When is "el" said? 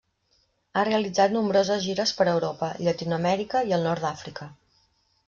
3.79-3.85